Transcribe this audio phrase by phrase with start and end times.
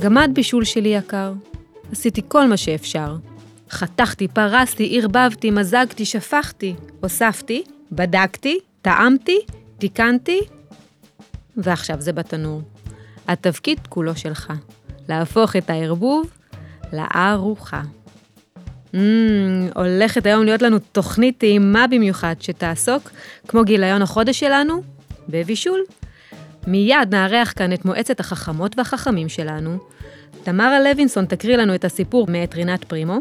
[0.00, 1.32] גמד בישול שלי יקר.
[1.92, 3.16] עשיתי כל מה שאפשר.
[3.70, 7.62] חתכתי, פרסתי, ערבבתי, מזגתי, שפכתי, הוספתי,
[7.92, 9.38] בדקתי, טעמתי,
[9.78, 10.40] תיקנתי,
[11.56, 12.62] ועכשיו זה בתנור.
[13.28, 14.52] התפקיד כולו שלך,
[15.08, 16.30] להפוך את הערבוב
[16.92, 17.82] לארוחה.
[18.92, 18.96] Mm,
[19.74, 23.10] הולכת היום להיות לנו תוכנית טעימה במיוחד, שתעסוק,
[23.48, 24.82] כמו גיליון החודש שלנו,
[25.28, 25.80] בבישול.
[26.68, 29.78] מיד נארח כאן את מועצת החכמות והחכמים שלנו.
[30.42, 33.18] תמרה לוינסון תקריא לנו את הסיפור מאת רינת פרימו,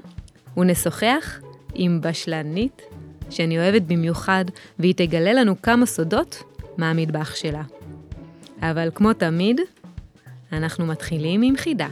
[0.57, 1.39] ונשוחח
[1.73, 2.81] עם בשלנית
[3.29, 4.45] שאני אוהבת במיוחד,
[4.79, 6.43] והיא תגלה לנו כמה סודות
[6.77, 7.63] מהמטבח שלה.
[8.61, 9.61] אבל כמו תמיד,
[10.51, 11.87] אנחנו מתחילים עם חידה.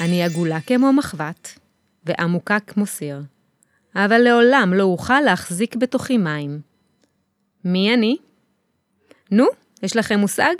[0.00, 1.58] אני עגולה כמו מחבת,
[2.06, 3.22] ועמוקה כמו סיר,
[3.94, 6.60] אבל לעולם לא אוכל להחזיק בתוכי מים.
[7.64, 8.16] מי אני?
[9.32, 9.46] נו,
[9.82, 10.54] יש לכם מושג?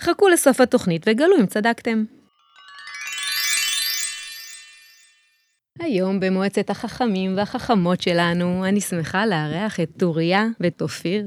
[0.00, 2.04] חכו לסוף התוכנית וגלו אם צדקתם.
[5.78, 11.26] היום במועצת החכמים והחכמות שלנו, אני שמחה לארח את טוריה ואת אופיר.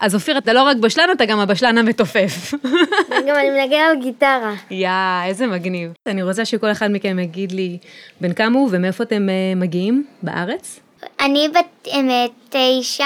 [0.00, 2.54] אז אופיר, אתה לא רק בשלן, אתה גם הבשלן המתופף.
[3.28, 4.54] גם אני מנגן על גיטרה.
[4.70, 4.88] יא,
[5.24, 5.92] איזה מגניב.
[6.06, 7.78] אני רוצה שכל אחד מכם יגיד לי
[8.20, 10.80] בן כמה הוא ומאיפה אתם אה, מגיעים בארץ.
[11.20, 13.04] אני בת אה, תשע,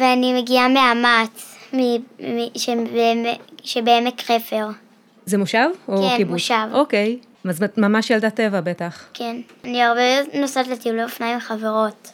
[0.00, 1.56] ואני מגיעה מאמץ,
[3.62, 4.66] שבעמק- חפר.
[5.26, 6.32] זה מושב או כן, קיבוץ?
[6.32, 6.68] מושב.
[6.72, 7.18] אוקיי.
[7.44, 9.04] אז את ממש ילדת טבע בטח.
[9.14, 9.36] כן.
[9.64, 10.00] אני הרבה
[10.34, 12.10] נוסעת לטיולי אופניים עם חברות.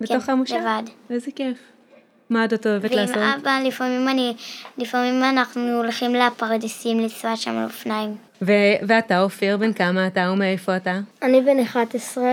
[0.00, 0.54] בתוך כן, המושב?
[0.54, 0.82] לבד.
[1.10, 1.56] איזה כיף.
[2.32, 3.16] מה עוד את אוהבת ועם לעשות?
[3.16, 4.34] אבא, לפעמים אני,
[4.78, 8.16] לפעמים אנחנו הולכים לפרדסים לנסוע שם על אופניים.
[8.42, 10.98] ו- ואתה, אופיר, בן כמה אתה ומאיפה אתה?
[11.22, 12.24] אני בן 11,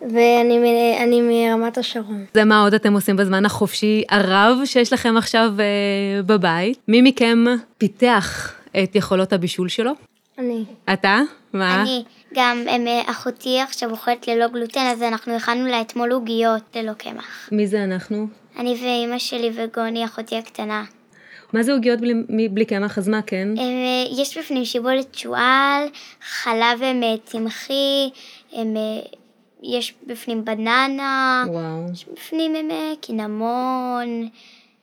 [0.00, 2.24] ואני מרמת השרון.
[2.34, 6.78] זה מה עוד אתם עושים בזמן החופשי הרב שיש לכם עכשיו אה, בבית?
[6.88, 7.44] מי מכם
[7.78, 9.92] פיתח את יכולות הבישול שלו?
[10.38, 10.64] אני.
[10.92, 11.20] אתה?
[11.52, 11.82] מה?
[11.82, 16.62] אני, גם הם, אה, אחותי עכשיו אוכלת ללא גלוטן, אז אנחנו הכנו לה אתמול עוגיות
[16.76, 17.48] ללא קמח.
[17.52, 18.26] מי זה אנחנו?
[18.58, 20.84] אני ואימא שלי וגוני, אחותי הקטנה.
[21.52, 22.98] מה זה עוגיות בלי, בלי קמח?
[22.98, 23.48] אז מה כן?
[23.58, 25.82] אה, יש בפנים שיבולת שועל,
[26.22, 28.10] חלב אה, צמחי,
[28.52, 28.82] הם, אה,
[29.62, 31.92] יש בפנים בננה, וואו.
[31.92, 32.68] יש בפנים הם,
[33.00, 34.28] קינמון,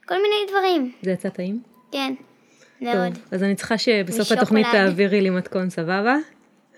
[0.05, 1.61] כל מיני דברים, זה יצא טעים?
[1.91, 2.13] כן,
[2.81, 3.13] מאוד.
[3.13, 4.31] טוב, אז אני צריכה שבסוף.
[4.31, 6.15] התוכנית תעבירי לי מתכון, סבבה?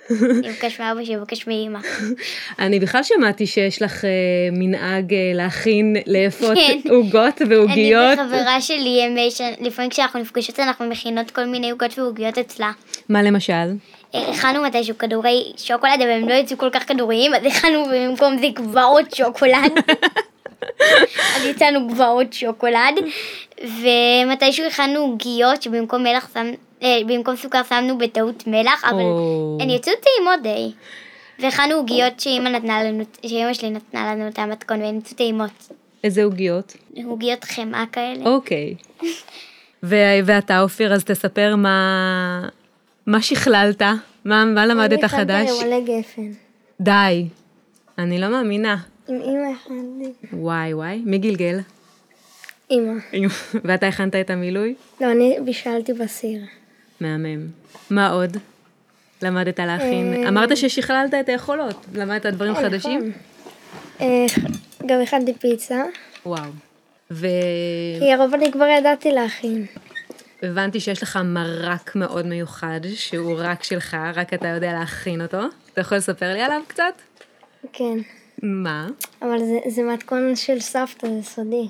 [0.47, 1.79] מבקש מאבא שיבקש מאימא.
[2.59, 4.09] אני בכלל שמעתי שיש לך אה,
[4.51, 6.89] מנהג אה, להכין, לאפות כן.
[6.89, 8.19] עוגות ועוגיות.
[8.19, 12.71] אני וחברה שלי, אה, לפעמים כשאנחנו נפגשות אנחנו מכינות כל מיני עוגות ועוגיות אצלה.
[13.09, 13.73] מה למשל?
[14.13, 18.47] הכנו מתישהו כדורי שוקולד, אבל הם לא יצאו כל כך כדוריים, אז הכנו במקום זה
[18.53, 19.71] גבעות שוקולד.
[21.35, 22.95] אז יצאנו גבעות שוקולד,
[23.61, 26.29] ומתישהו הכנו עוגיות שבמקום מלח
[26.81, 29.57] במקום סוכר שמנו בטעות מלח, אבל או.
[29.61, 30.71] הן יצאו טעימות די.
[31.39, 35.71] והכנו עוגיות שאימא נתנה לנו, שאימא שלי נתנה לנו את המתכון, והן יצאו טעימות.
[36.03, 36.77] איזה עוגיות?
[37.05, 38.25] עוגיות חמאה כאלה.
[38.25, 38.75] אוקיי.
[39.83, 42.49] ו- ואתה, אופיר, אז תספר מה,
[43.05, 43.81] מה שכללת,
[44.25, 45.49] מה, מה למדת אני חדש?
[45.49, 46.31] הכנתי למלא גפן.
[46.81, 47.25] די,
[47.97, 48.77] אני לא מאמינה.
[49.07, 50.27] עם אמא הכנתי.
[50.33, 51.59] וואי וואי, מי גלגל?
[52.71, 52.93] אמא.
[53.65, 54.75] ואתה הכנת את המילוי?
[55.01, 56.41] לא, אני בישלתי בסיר.
[57.01, 57.47] מהמם.
[57.89, 58.37] מה עוד?
[59.21, 60.13] למדת להכין?
[60.13, 63.11] אה, אמרת ששכללת את היכולות, למדת דברים חדשים?
[64.01, 64.25] אה,
[64.85, 65.83] גם הכנתי פיצה,
[66.25, 66.51] וואו.
[67.99, 69.65] כי הרוב אני כבר ידעתי להכין.
[70.41, 75.39] והבנתי שיש לך מרק מאוד מיוחד, שהוא רק שלך, רק אתה יודע להכין אותו.
[75.73, 77.01] אתה יכול לספר לי עליו קצת?
[77.73, 77.97] כן.
[78.43, 78.87] מה?
[79.21, 81.67] אבל זה, זה מתכון של סבתא, זה סודי.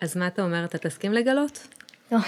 [0.00, 1.66] אז מה אתה אומר, אתה תסכים לגלות?
[2.12, 2.18] לא.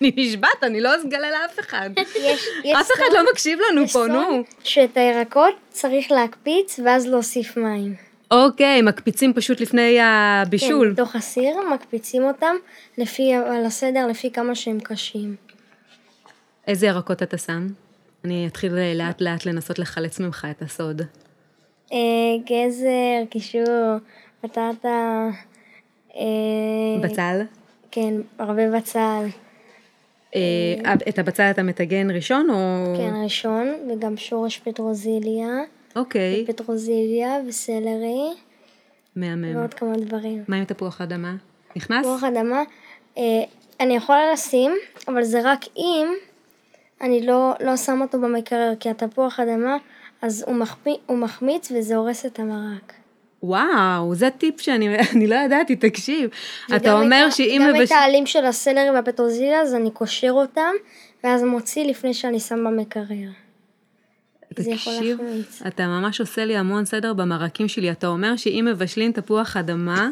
[0.00, 1.90] אני נשבעת, אני לא אסגלה לאף אחד.
[2.80, 4.42] אף אחד לא מקשיב לנו פה, נו.
[4.64, 7.94] שאת הירקות צריך להקפיץ ואז להוסיף מים.
[8.30, 10.88] אוקיי, מקפיצים פשוט לפני הבישול.
[10.88, 12.54] כן, בתוך הסיר, מקפיצים אותם
[12.98, 15.36] לפי, על הסדר, לפי כמה שהם קשים.
[16.66, 17.66] איזה ירקות אתה שם?
[18.24, 21.02] אני אתחיל לאט לאט לנסות לחלץ ממך את הסוד.
[21.92, 21.98] אה,
[22.44, 23.96] גזר, קישור,
[24.44, 25.28] בטטה,
[26.16, 26.22] אה,
[27.02, 27.40] בצל?
[27.90, 29.26] כן, הרבה בצל.
[30.36, 32.94] אה, את הבצל אתה מטגן ראשון או...
[32.96, 35.48] כן, ראשון, וגם שורש פטרוזיליה,
[35.96, 38.34] אוקיי, פטרוזיליה וסלרי,
[39.16, 39.56] מהמם.
[39.56, 40.44] ועוד כמה דברים.
[40.48, 41.34] מה עם תפוח אדמה?
[41.76, 42.06] נכנס?
[42.06, 42.62] תפוח אדמה,
[43.18, 43.22] אה,
[43.80, 44.72] אני יכולה לשים,
[45.08, 46.06] אבל זה רק אם
[47.00, 49.76] אני לא, לא שם אותו במקרר, כי התפוח אדמה,
[50.22, 52.92] אז הוא, מחמי, הוא מחמיץ וזה הורס את המרק.
[53.46, 56.30] וואו, זה טיפ שאני אני לא ידעתי, תקשיב.
[56.76, 57.86] אתה אומר שאם גם מבש...
[57.86, 60.72] את העלים של הסלרי והפטרוזיליה, אז אני קושר אותם,
[61.24, 63.28] ואז מוציא לפני שאני שם במקרר.
[64.54, 65.18] תקשיב.
[65.66, 67.90] אתה ממש עושה לי המון סדר במרקים שלי.
[67.90, 70.10] אתה אומר שאם מבשלים תפוח אדמה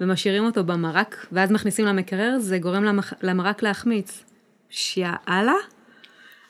[0.00, 3.12] ומשאירים אותו במרק, ואז מכניסים למקרר, זה גורם למח...
[3.22, 4.24] למרק להחמיץ.
[4.70, 5.54] שיאללה?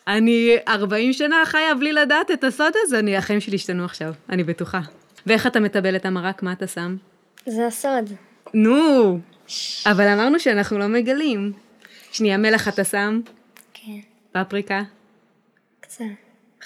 [0.09, 4.45] אני 40 שנה חיה בלי לדעת את הסוד הזה, אני, החיים שלי השתנו עכשיו, אני
[4.45, 4.81] בטוחה.
[5.27, 6.43] ואיך אתה מטבל את המרק?
[6.43, 6.97] מה אתה שם?
[7.47, 8.11] זה הסוד.
[8.55, 9.19] נו,
[9.87, 11.53] אבל אמרנו שאנחנו לא מגלים.
[12.13, 13.21] שנייה, מלח אתה שם?
[13.75, 14.01] כן,
[14.33, 14.83] פפריקה?
[15.81, 16.05] קצת,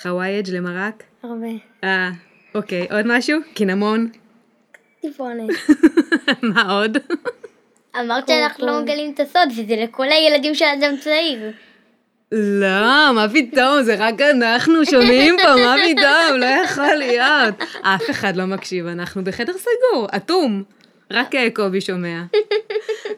[0.02, 1.02] חווייג' למרק?
[1.22, 1.46] הרבה.
[1.84, 2.10] אה,
[2.54, 3.38] אוקיי, עוד משהו?
[3.54, 4.10] קינמון?
[5.00, 5.50] טיפונת.
[6.54, 6.96] מה עוד?
[8.00, 11.52] אמרת שאנחנו לא מגלים את הסוד, וזה לכל הילדים של אדם צעיר.
[12.32, 17.54] לא, מה פתאום, זה רק אנחנו שומעים פה, מה פתאום, לא יכול להיות.
[17.82, 20.62] אף אחד לא מקשיב, אנחנו בחדר סגור, אטום.
[21.10, 22.22] רק אה, קובי שומע.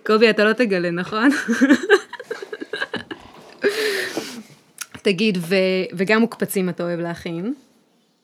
[0.06, 1.30] קובי, אתה לא תגלה, נכון?
[5.02, 5.54] תגיד, ו...
[5.92, 7.54] וגם מוקפצים אתה אוהב להכין?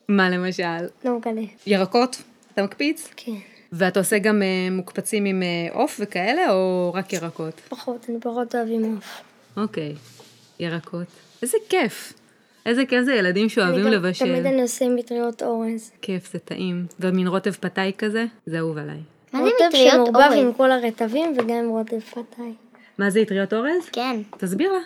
[0.09, 0.87] מה למשל?
[1.05, 1.43] לא מגלה.
[1.67, 2.23] ירקות?
[2.53, 3.11] אתה מקפיץ?
[3.17, 3.33] כן.
[3.73, 7.61] ואתה עושה גם אה, מוקפצים עם אה, עוף וכאלה, או רק ירקות?
[7.69, 9.21] פחות, אני פחות אוהב עם עוף.
[9.57, 9.95] אוקיי,
[10.61, 11.07] ירקות.
[11.43, 12.13] איזה כיף.
[12.67, 14.25] איזה כיף זה ילדים שאוהבים לבשל.
[14.25, 15.91] תמיד אני עושה עם מטריות אורז.
[16.03, 16.87] כיף, זה טעים.
[17.01, 18.97] ומין רוטב פתאי כזה, זה אהוב עליי.
[19.33, 20.39] מה זה רוטב מטריות שמעורבב אורז?
[20.39, 22.53] עם כל הרטבים וגם עם רוטב פתאי.
[22.99, 23.89] מה זה אטריות אורז?
[23.93, 24.21] כן.
[24.39, 24.79] תסביר לה.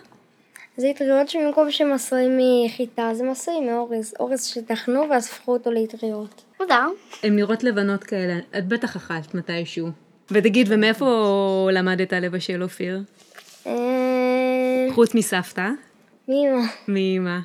[0.76, 4.14] זה אטריות שבמקום שהם עשויים מחיטה, הם עשויים מאורז.
[4.20, 6.42] אורז שטחנו ואז הפכו אותו לאטריות.
[6.60, 6.88] מוזר.
[7.22, 9.88] הן נראות לבנות כאלה, את בטח אכלת מתישהו.
[10.30, 13.00] ותגיד, ומאיפה למדת לבשל אופיר?
[14.98, 15.04] אה...
[15.04, 15.68] חוץ מסבתא,
[16.28, 16.62] מאמא.
[16.88, 17.38] מאמא.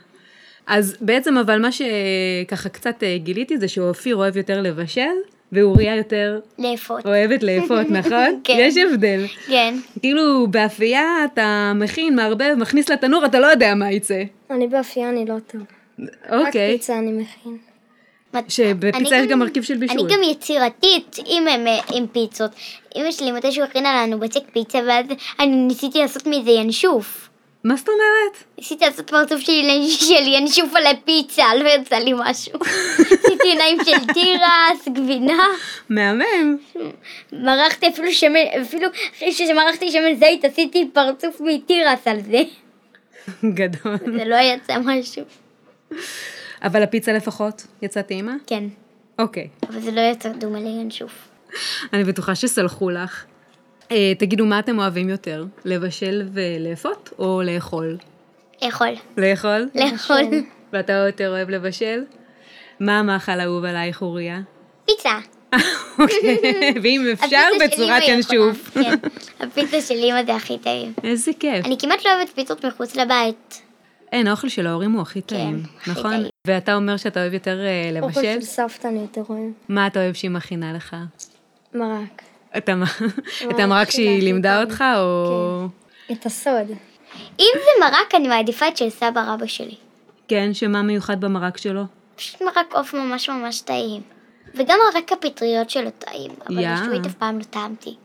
[0.68, 5.16] אז בעצם, אבל מה שככה קצת אה, גיליתי זה שאופיר אוהב יותר לבשל,
[5.52, 7.06] ואוריה יותר לאפות.
[7.06, 8.40] אוהבת לאפות, נכון?
[8.44, 8.58] כן.
[8.60, 9.26] יש הבדל.
[9.48, 9.76] כן.
[10.00, 14.24] כאילו, באפייה אתה מכין, מערבב, מכניס לתנור, אתה לא יודע מה יצא.
[14.52, 15.62] אני באפייה אני לא טוב.
[16.30, 16.72] רק אוקיי.
[16.72, 17.58] פיצה אני מכין.
[18.48, 20.00] שבפיצה יש גם מרכיב של בישול.
[20.00, 22.52] אני גם יצירתית עם, עם, עם פיצות.
[22.96, 25.06] אמא שלי מתישהו הכינה לנו בצק פיצה ואז
[25.40, 27.30] אני ניסיתי לעשות מזה ינשוף.
[27.64, 28.44] מה זאת אומרת?
[28.58, 32.60] ניסיתי לעשות פרצוף שלי של ינשוף על הפיצה, לא יצא לי משהו.
[33.20, 35.44] עשיתי עיניים של תירס, גבינה,
[35.90, 36.58] מהמם.
[37.34, 38.88] מרחתי אפילו שמן, אפילו
[39.18, 42.42] אחרי שמרחתי שמן זית עשיתי פרצוף מתירס על זה.
[43.54, 43.98] גדול.
[44.18, 45.24] זה לא יצא משהו.
[46.64, 48.36] אבל הפיצה לפחות, יצא טעימה?
[48.48, 48.64] כן,
[49.20, 49.48] אוקיי.
[49.70, 51.12] אבל זה לא יצא דומה לינשוף.
[51.94, 53.26] אני בטוחה שסלחו לך.
[53.94, 55.46] אה, תגידו, מה אתם אוהבים יותר?
[55.66, 57.98] לבשל ולאפות או לאכול?
[58.62, 58.94] לאכול.
[59.18, 59.70] לאכול?
[59.76, 60.22] לאכול.
[60.74, 62.04] ואתה יותר אוהב לבשל?
[62.80, 64.40] מה המאכל האהוב עלייך, אוריה?
[64.86, 65.20] פיצה.
[66.00, 66.38] אוקיי,
[66.84, 68.70] ואם אפשר, בצורת ינשוף.
[68.74, 68.96] כן,
[69.40, 70.94] הפיצה של אמא זה הכי טעים.
[71.04, 71.66] איזה כיף.
[71.66, 73.62] אני כמעט לא אוהבת פיצות מחוץ לבית.
[74.12, 76.12] אין, האוכל של ההורים הוא הכי טעים, הכי נכון?
[76.12, 76.28] טעים.
[76.48, 78.42] ואתה אומר שאתה אוהב יותר אה, אוכל לבשל?
[78.42, 79.52] של סבתא אני יותר אוהב.
[79.70, 80.96] מה אתה אוהב שהיא מכינה לך?
[81.74, 82.22] מרק.
[82.58, 82.84] את המ-
[83.52, 84.62] את המרק שהיא לימדה.
[84.62, 85.66] אותך, או...
[86.12, 86.70] את הסוד.
[87.40, 89.76] אם זה מרק, אני מעדיפה את של סבא רבא שלי.
[90.28, 91.82] כן, שמה מיוחד במרק שלו?
[92.16, 94.02] פשוט מרק עוף ממש ממש טעים.
[94.56, 96.74] וגם מרק הפטריות שלו טעים, אבל יא.
[96.76, 97.96] בשביעית אף פעם לא טעמתי.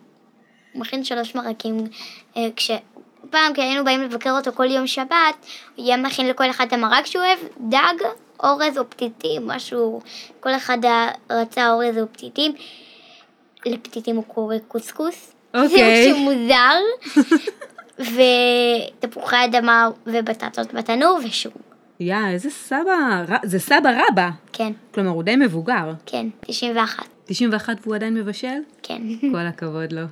[0.73, 1.77] הוא מכין שלוש מרקים,
[2.37, 2.71] אה, כש...
[3.31, 7.07] פעם כשהיינו באים לבקר אותו כל יום שבת, הוא היה מכין לכל אחד את המרק
[7.07, 8.05] שהוא אוהב, דג,
[8.45, 10.01] אורז או פתיתים, משהו,
[10.41, 10.79] כל אחד
[11.31, 12.53] רצה אורז או פתיתים.
[13.69, 15.33] לפתיתים הוא קורא קוסקוס.
[15.55, 16.05] אוקיי.
[16.05, 16.79] זה משהו מוזר.
[18.99, 21.53] ותפוחי אדמה ובטטות בתנור ושום.
[22.01, 24.31] יא, איזה סבא, זה סבא רבא.
[24.53, 25.93] כן, כלומר, הוא די מבוגר.
[26.07, 27.07] כן, 91.
[27.25, 28.59] 91 והוא עדיין מבשל?
[28.83, 29.03] כן.
[29.33, 30.03] כל הכבוד לו.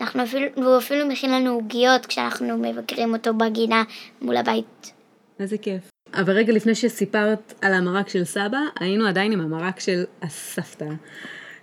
[0.00, 3.82] אנחנו אפילו, והוא אפילו מכין לנו עוגיות כשאנחנו מבקרים אותו בגינה
[4.22, 4.92] מול הבית.
[5.40, 5.90] איזה כיף.
[6.14, 10.88] אבל רגע לפני שסיפרת על המרק של סבא, היינו עדיין עם המרק של הסבתא,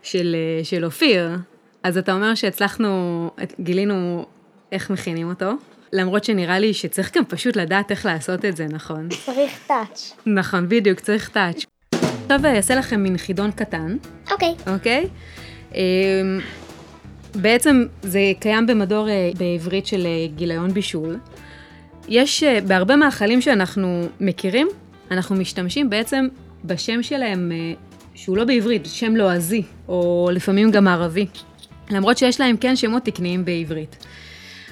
[0.04, 1.30] של, אה, של אופיר.
[1.84, 3.30] אז אתה אומר שהצלחנו,
[3.60, 4.26] גילינו
[4.72, 5.52] איך מכינים אותו,
[5.94, 9.10] למרות שנראה לי שצריך גם פשוט לדעת איך לעשות את זה, נכון?
[9.26, 10.14] צריך טאץ'.
[10.26, 11.66] נכון, בדיוק, צריך טאץ'.
[11.94, 13.98] עכשיו אעשה לכם מין חידון קטן,
[14.32, 14.56] אוקיי.
[14.68, 15.08] אוקיי?
[15.76, 15.80] אמ,
[17.36, 21.18] בעצם זה קיים במדור אה, בעברית של אה, גיליון בישול.
[22.08, 24.68] יש בהרבה מאכלים שאנחנו מכירים,
[25.12, 26.28] אנחנו משתמשים בעצם
[26.66, 27.52] בשם שלהם,
[28.22, 31.26] שהוא לא בעברית, שם לועזי, או לפעמים גם ערבי.
[31.90, 34.06] למרות שיש להם כן שמות תקניים בעברית.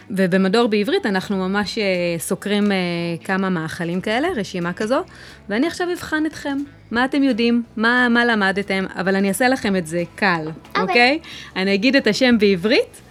[0.10, 1.84] ובמדור בעברית אנחנו ממש אה,
[2.20, 2.78] סוקרים אה,
[3.24, 5.04] כמה מאכלים כאלה, רשימה כזו,
[5.50, 6.58] ואני עכשיו אבחן אתכם.
[6.92, 7.64] מה אתם יודעים?
[7.78, 8.86] מה, מה למדתם?
[8.96, 10.82] אבל אני אעשה לכם את זה קל, אוקיי.
[10.82, 11.20] אוקיי?
[11.56, 13.02] אני אגיד את השם בעברית,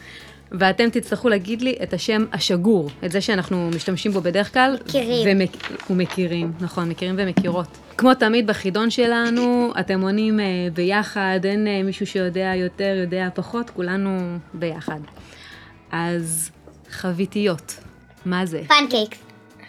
[0.52, 4.76] ואתם תצטרכו להגיד לי את השם השגור, את זה שאנחנו משתמשים בו בדרך כלל.
[4.86, 5.26] מכירים.
[5.26, 5.50] ומק...
[5.90, 7.78] ומכירים, נכון, מכירים ומכירות.
[7.98, 13.70] כמו תמיד בחידון שלנו, אתם עונים אה, ביחד, אין אה, מישהו שיודע יותר, יודע פחות,
[13.70, 15.00] כולנו ביחד.
[15.92, 16.50] אז
[16.90, 17.74] חביתיות,
[18.24, 18.62] מה זה?
[18.68, 19.18] פנקייקס.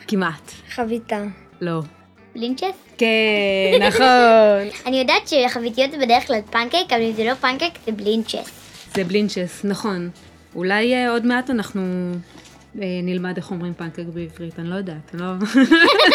[0.08, 0.52] כמעט.
[0.70, 1.24] חביתה.
[1.62, 1.82] לא.
[2.36, 2.64] בלינצ'ס?
[2.98, 3.06] כן,
[3.88, 4.86] נכון.
[4.86, 8.52] אני יודעת שחביתיות זה בדרך כלל פנקייק, אבל אם זה לא פנקייק זה בלינצ'ס.
[8.96, 10.10] זה בלינצ'ס, נכון.
[10.56, 11.82] אולי אה, עוד מעט אנחנו
[12.82, 15.26] אה, נלמד איך אומרים פנקייק בעברית, אני לא יודעת, לא...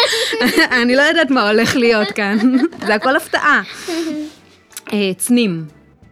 [0.83, 2.39] אני לא יודעת מה הולך להיות כאן,
[2.87, 3.63] זה הכל הפתעה.
[4.93, 5.65] אה, צנים,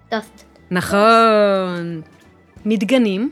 [0.08, 0.44] טוסט.
[0.70, 2.00] נכון.
[2.64, 3.30] מדגנים,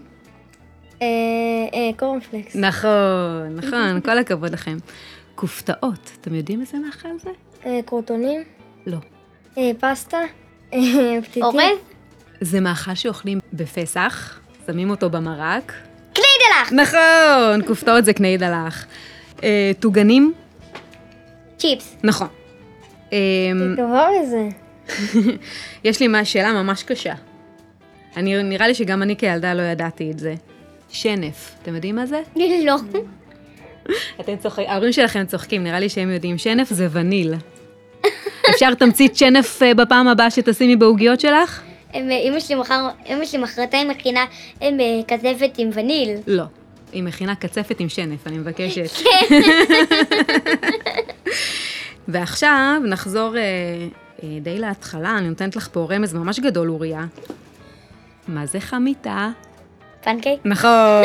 [1.96, 2.56] קורנפלקס.
[2.56, 4.76] נכון, נכון, כל הכבוד לכם.
[5.34, 7.30] כופתאות, אתם יודעים איזה מאכל זה?
[7.86, 8.42] קרוטונים.
[8.86, 8.98] לא.
[9.80, 10.18] פסטה.
[11.22, 11.42] פתיתים.
[11.42, 11.78] אורז?
[12.40, 14.39] זה מאכל שאוכלים בפסח,
[14.72, 15.72] שמים אותו במרק.
[16.12, 16.72] קניידלח!
[16.72, 18.86] נכון, כופתאות זה קני דלח.
[19.42, 20.32] אה, טוגנים,
[21.58, 21.96] צ'יפס.
[22.02, 22.28] נכון.
[23.12, 23.18] אה,
[23.76, 24.48] טובה בזה.
[25.84, 27.14] יש לי שאלה ממש קשה.
[28.16, 30.34] אני, נראה לי שגם אני כילדה לא ידעתי את זה.
[30.88, 32.20] שנף, אתם יודעים מה זה?
[32.66, 32.76] לא.
[34.20, 36.38] אתם צוחקים, ההורים שלכם צוחקים, נראה לי שהם יודעים.
[36.38, 37.34] שנף זה וניל.
[38.50, 41.69] אפשר תמצית שנף אה, בפעם הבאה שתשימי בעוגיות שלך?
[41.94, 44.24] אה, אמא שלי מחר, אמא שלי מחרתיים מכינה
[44.62, 44.68] אה,
[45.08, 46.16] כזפת עם וניל.
[46.26, 46.44] לא.
[46.92, 48.90] היא מכינה קצפת עם שנף, אני מבקשת.
[52.08, 53.42] ועכשיו נחזור אה,
[54.22, 57.04] אה, די להתחלה, אני נותנת לך פה רמז ממש גדול, אוריה.
[58.28, 59.28] מה זה חמיתה?
[60.02, 60.40] פנקייק?
[60.44, 60.70] נכון.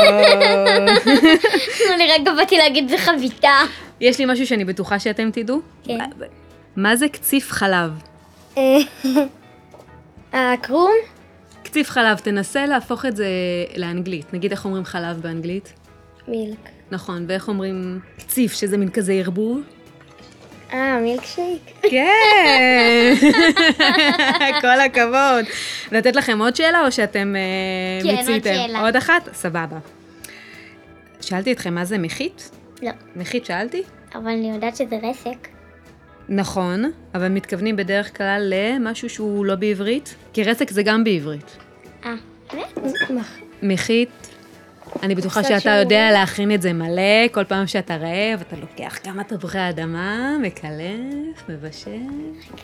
[1.95, 3.59] אני רגע באתי להגיד זה חביתה.
[4.01, 5.61] יש לי משהו שאני בטוחה שאתם תדעו.
[5.83, 5.99] כן.
[6.75, 7.91] מה זה קציף חלב?
[10.35, 10.91] הקרום?
[11.63, 13.27] קציף חלב, תנסה להפוך את זה
[13.75, 14.33] לאנגלית.
[14.33, 15.73] נגיד איך אומרים חלב באנגלית?
[16.27, 16.69] מילק.
[16.91, 19.61] נכון, ואיך אומרים קציף, שזה מין כזה ערבוב?
[20.73, 21.61] אה, מילקשייק?
[21.81, 23.15] כן!
[24.61, 25.45] כל הכבוד.
[25.91, 28.55] לתת לכם עוד שאלה או שאתם אה, כן, עוד מיציתם?
[28.55, 28.81] שאלה.
[28.81, 29.29] עוד אחת?
[29.33, 29.77] סבבה.
[31.21, 32.51] שאלתי אתכם מה זה מחית?
[32.81, 32.91] לא.
[33.15, 33.83] מחית שאלתי?
[34.15, 35.54] אבל אני יודעת שזה רסק.
[36.29, 40.15] נכון, אבל מתכוונים בדרך כלל למשהו שהוא לא בעברית?
[40.34, 41.58] כי רסק זה גם בעברית.
[42.05, 42.13] אה,
[42.53, 42.79] באמת?
[43.10, 44.10] מח- מחית,
[45.03, 45.70] אני בטוחה שאתה.
[45.70, 47.01] יודע להכין את זה מלא,
[47.32, 51.89] כל פעם שאתה רעב, אתה לוקח כמה תפוחי אדמה, מקלף, מבשל,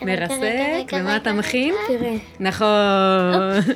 [0.02, 1.32] מרסק, ומה אתה.
[1.32, 1.74] מכין?
[1.88, 2.14] תראה.
[2.40, 3.74] נכון.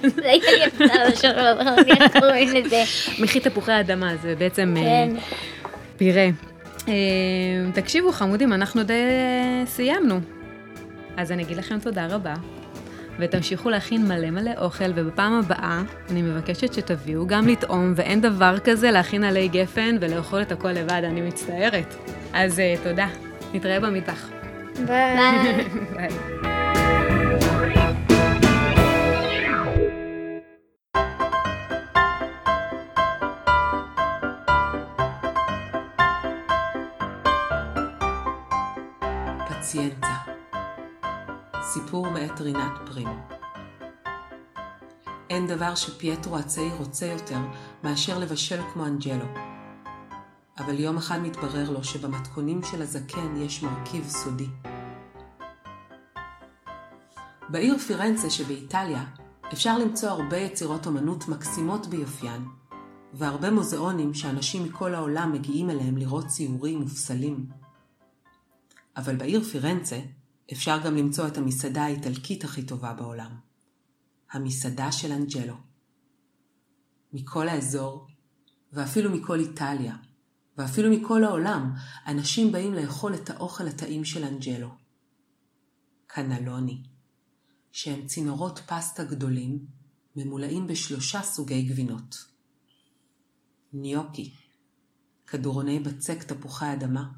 [3.18, 5.08] מחית תפוחי אדמה, זה בעצם אה, כן.
[5.96, 6.26] פירה.
[6.88, 6.92] אה,
[7.74, 10.20] תקשיבו, חמודים, אנחנו די אה, סיימנו.
[11.16, 12.34] אז אני אגיד לכם תודה רבה,
[13.18, 18.90] ותמשיכו להכין מלא מלא אוכל, ובפעם הבאה אני מבקשת שתביאו גם לטעום, ואין דבר כזה
[18.90, 21.94] להכין עלי גפן ולאכול את הכל לבד, אני מצטערת.
[22.32, 23.06] אז אה, תודה,
[23.54, 24.28] נתראה במטבח.
[24.86, 25.16] ביי.
[25.96, 26.08] ביי.
[26.42, 26.55] ביי.
[39.76, 40.16] פציינטה
[41.62, 43.14] סיפור מאת רינת פרימו
[45.30, 47.38] אין דבר שפייטרו הצעיר רוצה יותר
[47.84, 49.24] מאשר לבשל כמו אנג'לו.
[50.58, 54.48] אבל יום אחד מתברר לו שבמתכונים של הזקן יש מרכיב סודי.
[57.48, 59.04] בעיר פירנצה שבאיטליה
[59.52, 62.44] אפשר למצוא הרבה יצירות אומנות מקסימות ביופיין,
[63.14, 67.65] והרבה מוזיאונים שאנשים מכל העולם מגיעים אליהם לראות ציורים ופסלים.
[68.96, 70.00] אבל בעיר פירנצה
[70.52, 73.40] אפשר גם למצוא את המסעדה האיטלקית הכי טובה בעולם.
[74.32, 75.54] המסעדה של אנג'לו.
[77.12, 78.06] מכל האזור,
[78.72, 79.96] ואפילו מכל איטליה,
[80.58, 81.72] ואפילו מכל העולם,
[82.06, 84.68] אנשים באים לאכול את האוכל הטעים של אנג'לו.
[86.06, 86.82] קנלוני,
[87.72, 89.66] שהם צינורות פסטה גדולים,
[90.16, 92.24] ממולאים בשלושה סוגי גבינות.
[93.72, 94.34] ניוקי,
[95.26, 97.10] כדורוני בצק תפוחי אדמה,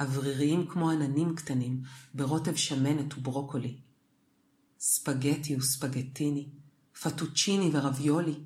[0.00, 1.82] אווריריים כמו עננים קטנים,
[2.14, 3.80] ברוטב שמנת וברוקולי.
[4.80, 6.48] ספגטי וספגטיני,
[7.02, 8.40] פטוצ'יני ורביולי,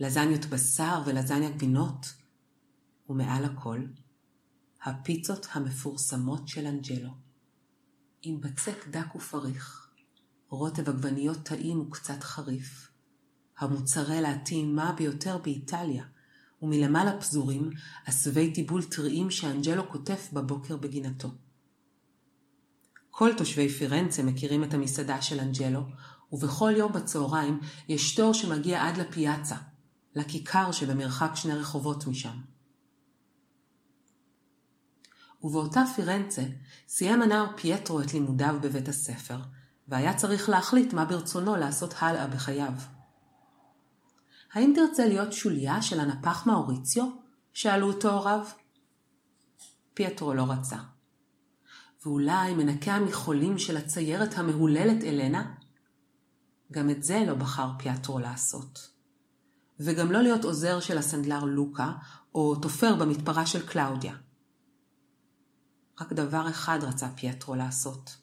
[0.00, 2.14] לזניות בשר ולזניה גבינות,
[3.08, 3.80] ומעל הכל,
[4.84, 7.10] הפיצות המפורסמות של אנג'לו,
[8.22, 9.90] עם בצק דק ופריך,
[10.48, 12.90] רוטב עגבניות טעים וקצת חריף,
[13.58, 16.04] המוצרלה הטעימה ביותר באיטליה,
[16.62, 17.70] ומלמעלה פזורים
[18.06, 21.28] עשבי טיבול טריים שאנג'לו קוטף בבוקר בגינתו.
[23.10, 25.80] כל תושבי פירנצה מכירים את המסעדה של אנג'לו,
[26.32, 29.56] ובכל יום בצהריים יש תור שמגיע עד לפיאצה,
[30.14, 32.38] לכיכר שבמרחק שני רחובות משם.
[35.42, 36.42] ובאותה פירנצה
[36.88, 39.38] סיים הנער פייטרו את לימודיו בבית הספר,
[39.88, 42.72] והיה צריך להחליט מה ברצונו לעשות הלאה בחייו.
[44.58, 47.04] האם תרצה להיות שוליה של הנפח מאוריציו?
[47.52, 48.46] שאלו אותו הוריו.
[49.94, 50.76] פייטרו לא רצה.
[52.04, 55.54] ואולי מנקה המכחולים של הציירת המהוללת אלנה?
[56.72, 58.90] גם את זה לא בחר פייטרו לעשות.
[59.80, 61.92] וגם לא להיות עוזר של הסנדלר לוקה,
[62.34, 64.16] או תופר במתפרה של קלאודיה.
[66.00, 68.16] רק דבר אחד רצה פייטרו לעשות.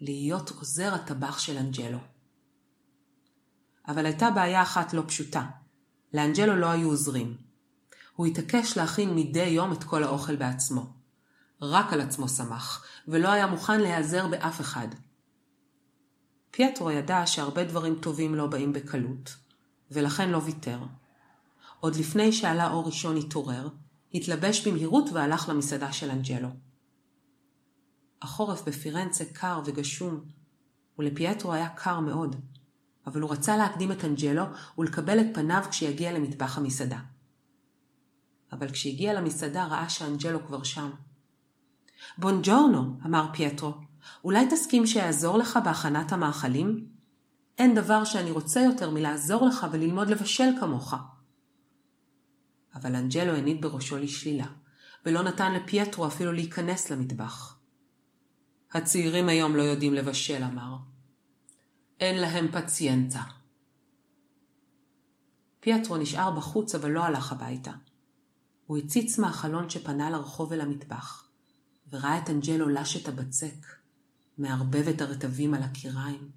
[0.00, 1.98] להיות עוזר הטבח של אנג'לו.
[3.90, 5.46] אבל הייתה בעיה אחת לא פשוטה.
[6.14, 7.36] לאנג'לו לא היו עוזרים.
[8.16, 10.86] הוא התעקש להכין מדי יום את כל האוכל בעצמו.
[11.62, 14.88] רק על עצמו שמח, ולא היה מוכן להיעזר באף אחד.
[16.50, 19.36] פייטרו ידע שהרבה דברים טובים לא באים בקלות,
[19.90, 20.78] ולכן לא ויתר.
[21.80, 23.68] עוד לפני שעלה אור ראשון התעורר,
[24.14, 26.48] התלבש במהירות והלך למסעדה של אנג'לו.
[28.22, 30.24] החורף בפירנצה קר וגשום,
[30.98, 32.36] ולפייטרו היה קר מאוד,
[33.06, 34.44] אבל הוא רצה להקדים את אנג'לו
[34.78, 36.98] ולקבל את פניו כשיגיע למטבח המסעדה.
[38.52, 40.90] אבל כשהגיע למסעדה ראה שאנג'לו כבר שם.
[42.18, 43.74] בונג'ורנו, אמר פייטרו,
[44.24, 46.86] אולי תסכים שיעזור לך בהכנת המאכלים?
[47.58, 50.94] אין דבר שאני רוצה יותר מלעזור לך וללמוד לבשל כמוך.
[52.74, 54.46] אבל אנג'לו הניד בראשו לשלילה,
[55.06, 57.58] ולא נתן לפייטרו אפילו להיכנס למטבח.
[58.72, 60.76] הצעירים היום לא יודעים לבשל, אמר.
[62.00, 63.20] אין להם פציינצה.
[65.60, 67.72] פייטרו נשאר בחוץ אבל לא הלך הביתה.
[68.66, 71.28] הוא הציץ מהחלון שפנה לרחוב אל המטבח,
[71.92, 73.66] וראה את אנג'לו לש את הבצק,
[74.38, 76.30] מערבב את הרטבים על הקיריים,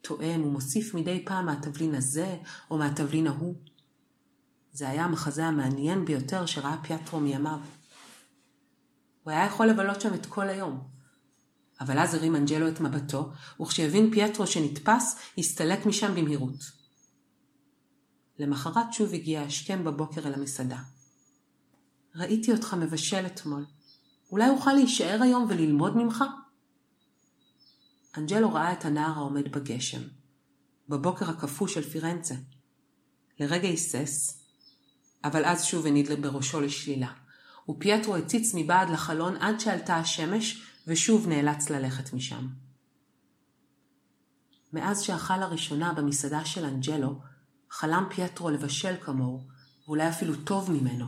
[0.00, 2.36] טועם ומוסיף מדי פעם מהתבלין הזה
[2.70, 3.54] או מהתבלין ההוא.
[4.72, 7.60] זה היה המחזה המעניין ביותר שראה פייטרו מימיו.
[9.22, 10.80] הוא היה יכול לבלות שם את כל היום,
[11.80, 16.80] אבל אז הרים אנג'לו את מבטו, וכשהבין פייטרו שנתפס, הסתלק משם במהירות.
[18.38, 20.78] למחרת שוב הגיע השכם בבוקר אל המסעדה.
[22.14, 23.66] ראיתי אותך מבשל אתמול.
[24.30, 26.24] אולי אוכל להישאר היום וללמוד ממך?
[28.16, 30.00] אנג'לו ראה את הנער העומד בגשם,
[30.88, 32.34] בבוקר הקפוא של פירנצה.
[33.40, 34.44] לרגע היסס,
[35.24, 37.12] אבל אז שוב הניד בראשו לשלילה,
[37.68, 42.48] ופייטרו הציץ מבעד לחלון עד שעלתה השמש ושוב נאלץ ללכת משם.
[44.72, 47.20] מאז שאכל לראשונה במסעדה של אנג'לו,
[47.70, 49.40] חלם פייטרו לבשל כמוהו,
[49.86, 51.06] ואולי אפילו טוב ממנו.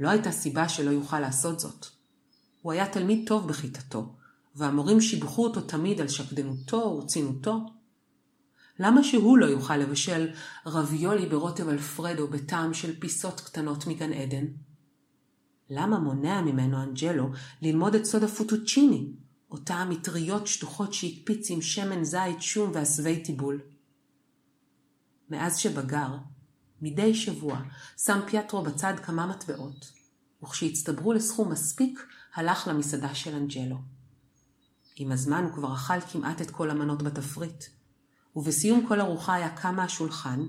[0.00, 1.86] לא הייתה סיבה שלא יוכל לעשות זאת.
[2.62, 4.14] הוא היה תלמיד טוב בכיתתו,
[4.54, 7.66] והמורים שיבחו אותו תמיד על שקדנותו ורצינותו.
[8.78, 10.30] למה שהוא לא יוכל לבשל
[10.66, 14.44] רביולי ברוטב אלפרדו בטעם של פיסות קטנות מגן עדן?
[15.70, 17.30] למה מונע ממנו אנג'לו
[17.62, 19.12] ללמוד את סוד הפוטוצ'יני,
[19.50, 23.60] אותה המטריות שטוחות שהקפיץ עם שמן זית, שום ועשבי טיבול?
[25.30, 26.16] מאז שבגר,
[26.82, 27.60] מדי שבוע
[27.96, 29.92] שם פיאטרו בצד כמה מטבעות,
[30.42, 33.76] וכשהצטברו לסכום מספיק, הלך למסעדה של אנג'לו.
[34.96, 37.64] עם הזמן הוא כבר אכל כמעט את כל המנות בתפריט,
[38.36, 40.40] ובסיום כל ארוחה היה קם מהשולחן,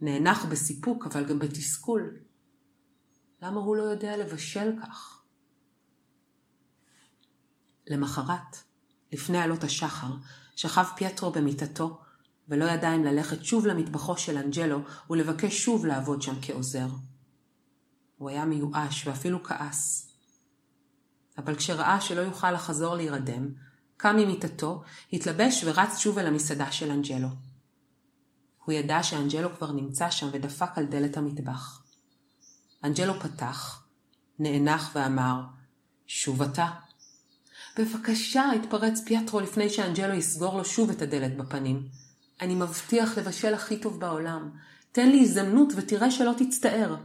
[0.00, 2.16] נאנח בסיפוק אבל גם בתסכול,
[3.42, 5.22] למה הוא לא יודע לבשל כך?
[7.86, 8.56] למחרת,
[9.12, 10.14] לפני עלות השחר,
[10.56, 12.00] שכב פייטרו במיטתו,
[12.48, 14.78] ולא ידע אם ללכת שוב למטבחו של אנג'לו
[15.10, 16.86] ולבקש שוב לעבוד שם כעוזר.
[18.16, 20.12] הוא היה מיואש ואפילו כעס.
[21.38, 23.48] אבל כשראה שלא יוכל לחזור להירדם,
[23.96, 27.28] קם ממיטתו, התלבש ורץ שוב אל המסעדה של אנג'לו.
[28.64, 31.81] הוא ידע שאנג'לו כבר נמצא שם ודפק על דלת המטבח.
[32.84, 33.84] אנג'לו פתח,
[34.38, 35.40] נאנח ואמר,
[36.06, 36.70] שוב אתה?
[37.78, 41.88] בבקשה, התפרץ פיאטרו לפני שאנג'לו יסגור לו שוב את הדלת בפנים.
[42.40, 44.50] אני מבטיח לבשל הכי טוב בעולם.
[44.92, 46.96] תן לי הזדמנות ותראה שלא תצטער.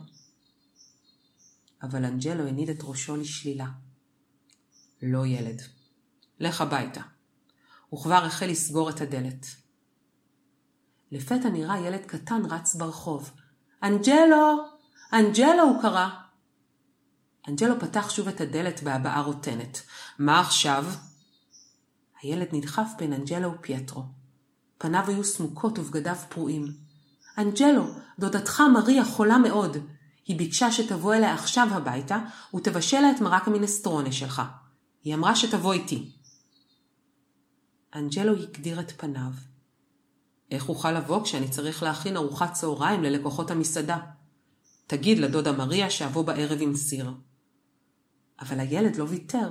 [1.83, 3.67] אבל אנג'לו הניד את ראשו לשלילה.
[5.01, 5.61] לא ילד.
[6.39, 7.01] לך הביתה.
[7.93, 9.45] וכבר החל לסגור את הדלת.
[11.11, 13.31] לפתע נראה ילד קטן רץ ברחוב.
[13.83, 14.76] אנג'לו!
[15.13, 16.09] אנג'לו, הוא קרא.
[17.47, 19.81] אנג'לו פתח שוב את הדלת בהבעה רוטנת.
[20.19, 20.85] מה עכשיו?
[22.21, 24.03] הילד נדחף בין אנג'לו ופייטרו.
[24.77, 26.67] פניו היו סמוקות ובגדיו פרועים.
[27.37, 27.83] אנג'לו,
[28.19, 29.77] דודתך מריה חולה מאוד.
[30.25, 32.19] היא ביקשה שתבוא אליה עכשיו הביתה
[32.55, 34.41] ותבשל לה את מרק המינסטרונה שלך.
[35.03, 36.11] היא אמרה שתבוא איתי.
[37.95, 39.31] אנג'לו הגדיר את פניו.
[40.51, 43.97] איך אוכל לבוא כשאני צריך להכין ארוחת צהריים ללקוחות המסעדה?
[44.87, 47.11] תגיד לדודה מריה שאבוא בערב עם סיר.
[48.39, 49.49] אבל הילד לא ויתר.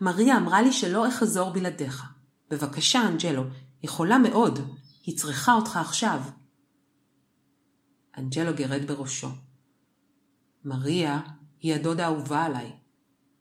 [0.00, 2.04] מריה אמרה לי שלא אחזור בלעדיך.
[2.50, 3.42] בבקשה, אנג'לו,
[3.82, 4.58] היא חולה מאוד,
[5.04, 6.22] היא צריכה אותך עכשיו.
[8.18, 9.28] אנג'לו גירד בראשו.
[10.64, 11.20] מריה
[11.60, 12.72] היא הדודה האהובה עליי.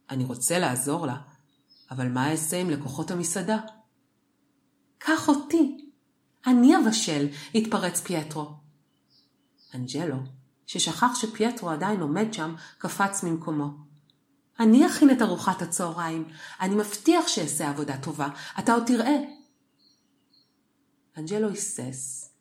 [0.10, 1.22] אני רוצה לעזור לה,
[1.92, 3.60] אבל מה אעשה עם לקוחות המסעדה?
[4.98, 5.92] קח אותי,
[6.48, 8.54] אני אבשל, התפרץ פייטרו.
[9.76, 10.18] אנג'לו,
[10.70, 13.70] ששכח שפייטרו עדיין עומד שם, קפץ ממקומו.
[14.60, 16.28] אני אכין את ארוחת הצהריים,
[16.62, 18.28] אני מבטיח שאעשה עבודה טובה,
[18.60, 19.18] אתה עוד תראה.
[21.18, 22.32] אנג'לו היסס,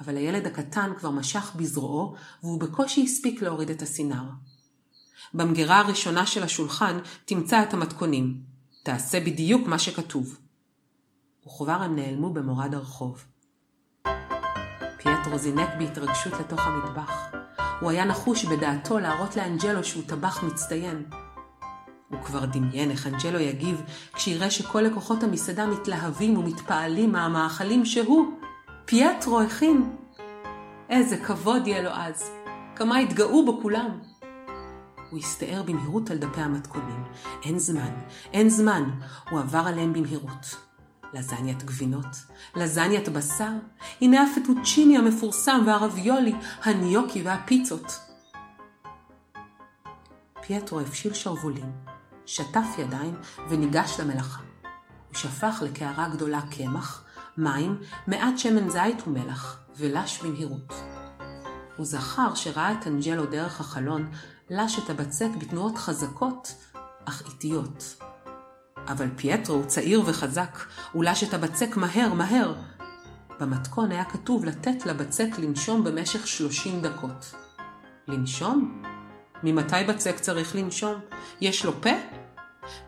[0.00, 4.24] אבל הילד הקטן כבר משך בזרועו, והוא בקושי הספיק להוריד את הסינר.
[5.34, 8.42] במגירה הראשונה של השולחן תמצא את המתכונים.
[8.82, 10.38] תעשה בדיוק מה שכתוב.
[11.46, 13.24] וכבר הם נעלמו במורד הרחוב.
[15.02, 17.39] פייטרו זינק בהתרגשות לתוך המטבח.
[17.80, 21.04] הוא היה נחוש בדעתו להראות לאנג'לו שהוא טבח מצטיין.
[22.10, 23.82] הוא כבר דמיין איך אנג'לו יגיב
[24.14, 28.26] כשיראה שכל לקוחות המסעדה מתלהבים ומתפעלים מהמאכלים שהוא,
[28.84, 29.96] פייטרו, הכין.
[30.88, 32.30] איזה כבוד יהיה לו אז.
[32.76, 33.98] כמה יתגאו בו כולם.
[35.10, 37.04] הוא הסתער במהירות על דפי המתכונים.
[37.44, 37.90] אין זמן,
[38.32, 38.90] אין זמן.
[39.30, 40.69] הוא עבר עליהם במהירות.
[41.14, 42.06] לזניית גבינות,
[42.56, 43.50] לזניית בשר,
[44.00, 47.92] הנה הפטוצ'יני המפורסם והרביולי, הניוקי והפיצות.
[50.42, 51.72] פייטרו הפשיל שרוולים,
[52.26, 53.14] שטף ידיים
[53.48, 54.40] וניגש למלאכה.
[55.08, 57.04] הוא שפך לקערה גדולה קמח,
[57.36, 60.72] מים, מעט שמן זית ומלח, ולש במהירות.
[61.76, 64.10] הוא זכר שראה את אנג'לו דרך החלון,
[64.50, 66.54] לש את הבצק בתנועות חזקות,
[67.04, 67.96] אך איטיות.
[68.90, 70.58] אבל פייטרו הוא צעיר וחזק,
[70.92, 72.54] הוא לש את הבצק מהר מהר.
[73.40, 77.34] במתכון היה כתוב לתת לבצק לנשום במשך 30 דקות.
[78.08, 78.82] לנשום?
[79.42, 80.94] ממתי בצק צריך לנשום?
[81.40, 81.90] יש לו פה?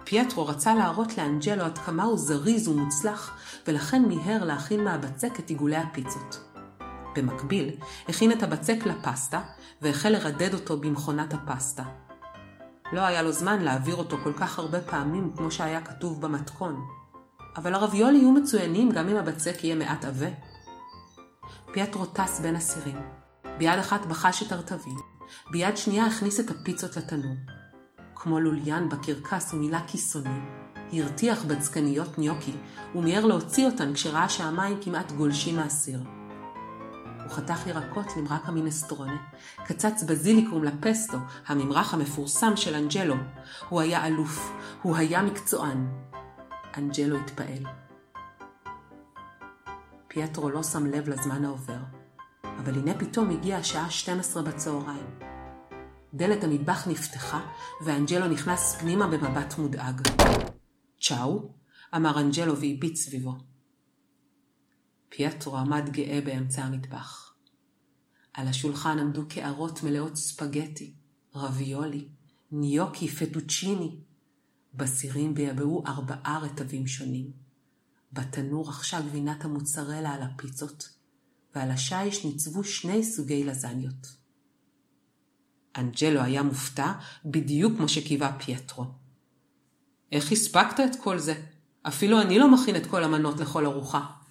[0.05, 3.37] פייטרו רצה להראות לאנג'לו עד כמה הוא זריז ומוצלח,
[3.67, 6.41] ולכן מיהר להכין מהבצק את עיגולי הפיצות.
[7.17, 7.71] במקביל,
[8.09, 9.41] הכין את הבצק לפסטה,
[9.83, 11.83] והחל לרדד אותו במכונת הפסטה.
[12.93, 16.85] לא היה לו זמן להעביר אותו כל כך הרבה פעמים כמו שהיה כתוב במתכון.
[17.57, 20.29] אבל הרביולי יהיו מצוינים גם אם הבצק יהיה מעט עבה.
[21.73, 23.01] פייטרו טס בין הסירים.
[23.59, 24.97] ביד אחת בחש את הרטבים,
[25.51, 27.35] ביד שנייה הכניס את הפיצות לתנור.
[28.15, 30.41] כמו לוליין בקרקס ומילא כיסוני,
[30.93, 32.53] הרתיח בצקניות ניוקי,
[32.95, 36.01] ומיהר להוציא אותן כשראה שהמים כמעט גולשים מהסיר.
[37.25, 39.17] הוא חתך ירקות למרק המינסטרונה,
[39.67, 43.15] קצץ בזיליקום לפסטו, הממרח המפורסם של אנג'לו.
[43.69, 45.87] הוא היה אלוף, הוא היה מקצוען.
[46.77, 47.67] אנג'לו התפעל.
[50.09, 51.79] פייטרו לא שם לב לזמן העובר,
[52.45, 55.07] אבל הנה פתאום הגיעה השעה 12 בצהריים.
[56.15, 57.41] דלת המטבח נפתחה,
[57.85, 60.09] ואנג'לו נכנס פנימה במבט מודאג.
[61.01, 61.55] צ'או,
[61.97, 63.52] אמר אנג'לו והביט סביבו.
[65.15, 67.35] פייטרו עמד גאה באמצע המטבח.
[68.35, 70.95] על השולחן עמדו קערות מלאות ספגטי,
[71.35, 72.09] רביולי,
[72.53, 73.97] ניוקי, פטוצ'יני.
[74.75, 77.31] בסירים ויבעו ארבעה רטבים שונים.
[78.13, 80.89] בתנור רכשה גבינת המוצרלה על הפיצות,
[81.55, 84.17] ועל השיש ניצבו שני סוגי לזניות.
[85.77, 86.93] אנג'לו היה מופתע
[87.25, 88.85] בדיוק כמו שקיווה פייטרו.
[90.13, 91.35] איך הספקת את כל זה?
[91.83, 94.22] אפילו אני לא מכין את כל המנות לכל ארוחה.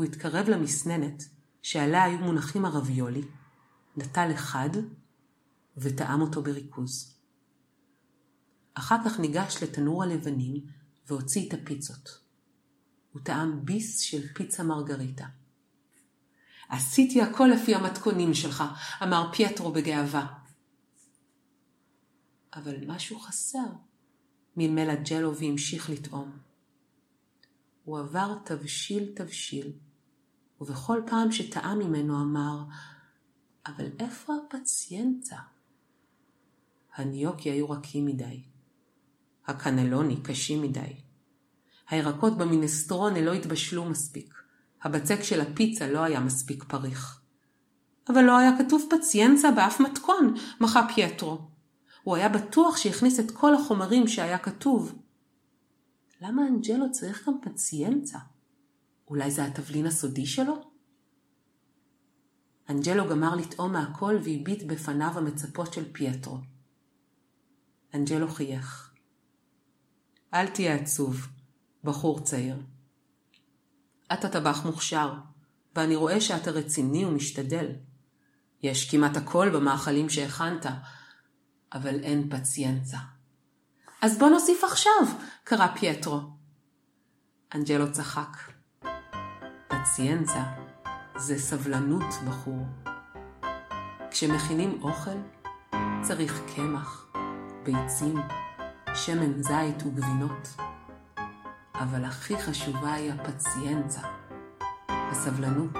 [0.00, 1.24] הוא התקרב למסננת
[1.62, 3.22] שעליה היו מונחים הרביולי,
[3.96, 4.68] נטל אחד
[5.76, 7.14] וטעם אותו בריכוז.
[8.74, 10.66] אחר כך ניגש לתנור הלבנים
[11.06, 12.20] והוציא את הפיצות.
[13.12, 15.26] הוא טעם ביס של פיצה מרגריטה.
[16.68, 18.64] עשיתי הכל לפי המתכונים שלך,
[19.02, 20.26] אמר פייטרו בגאווה.
[22.54, 23.66] אבל משהו חסר,
[24.56, 26.38] מלמל הג'לו והמשיך לטעום.
[27.84, 29.72] הוא עבר תבשיל תבשיל,
[30.60, 32.64] ובכל פעם שטעה ממנו אמר,
[33.66, 35.36] אבל איפה הפציינצה?
[36.96, 38.42] הניוקי היו רכים מדי.
[39.46, 40.96] הקנלוני קשים מדי.
[41.88, 44.34] הירקות במינסטרונה לא התבשלו מספיק.
[44.82, 47.20] הבצק של הפיצה לא היה מספיק פריך.
[48.08, 51.38] אבל לא היה כתוב pazienza באף מתכון, מחה פייטרו.
[52.02, 54.98] הוא היה בטוח שהכניס את כל החומרים שהיה כתוב.
[56.20, 58.18] למה אנג'לו צריך גם pazienza?
[59.10, 60.54] אולי זה התבלין הסודי שלו?
[62.70, 66.38] אנג'לו גמר לטעום מהכל והביט בפניו המצפות של פייטרו.
[67.94, 68.92] אנג'לו חייך.
[70.34, 71.28] אל תהיה עצוב,
[71.84, 72.62] בחור צעיר.
[74.12, 75.14] אתה טבח מוכשר,
[75.76, 77.66] ואני רואה שאתה רציני ומשתדל.
[78.62, 80.66] יש כמעט הכל במאכלים שהכנת,
[81.72, 82.98] אבל אין פציינצה.
[84.02, 84.92] אז בוא נוסיף עכשיו,
[85.44, 86.20] קרא פייטרו.
[87.54, 88.49] אנג'לו צחק.
[89.82, 90.42] פציינצה
[91.16, 92.66] זה סבלנות, בחור.
[94.10, 95.16] כשמכינים אוכל,
[96.02, 97.06] צריך קמח,
[97.62, 98.18] ביצים,
[98.94, 100.56] שמן זית וגבינות.
[101.74, 104.00] אבל הכי חשובה היא הפציינצה,
[104.88, 105.78] הסבלנות.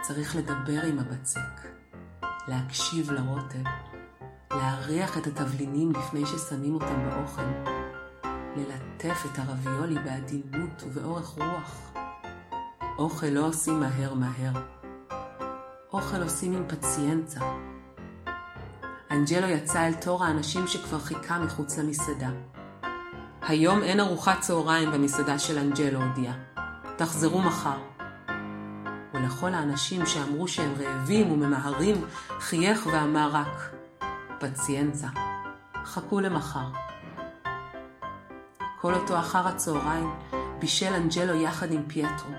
[0.00, 1.68] צריך לדבר עם הבצק,
[2.48, 3.64] להקשיב לרוטב,
[4.50, 7.42] להריח את התבלינים לפני ששמים אותם באוכל,
[8.56, 11.93] ללטף את הרביולי בעדינות ובאורך רוח.
[12.98, 14.52] אוכל לא עושים מהר מהר.
[15.92, 17.40] אוכל עושים עם פציינצה.
[19.10, 22.30] אנג'לו יצא אל תור האנשים שכבר חיכה מחוץ למסעדה.
[23.42, 26.32] היום אין ארוחת צהריים במסעדה של אנג'לו, הודיע.
[26.96, 27.78] תחזרו מחר.
[29.14, 32.04] ולכל האנשים שאמרו שהם רעבים וממהרים,
[32.38, 33.74] חייך ואמר רק,
[34.40, 35.08] פציינצה,
[35.84, 36.68] חכו למחר.
[38.80, 40.10] כל אותו אחר הצהריים
[40.58, 42.32] בישל אנג'לו יחד עם פייטרו,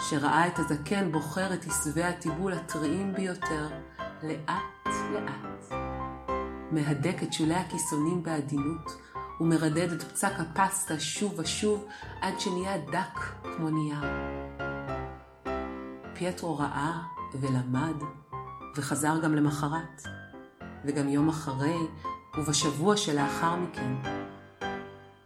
[0.00, 3.68] שראה את הזקן בוחר את עשבי הטיבול הטריים ביותר,
[4.22, 5.72] לאט לאט.
[6.70, 8.96] מהדק את שולי הכיסונים בעדינות,
[9.40, 11.84] ומרדד את בצק הפסטה שוב ושוב
[12.20, 14.04] עד שנהיה דק כמו נייר.
[16.14, 16.92] פייטרו ראה
[17.40, 17.96] ולמד,
[18.76, 20.02] וחזר גם למחרת,
[20.84, 21.76] וגם יום אחרי,
[22.38, 24.23] ובשבוע שלאחר מכן.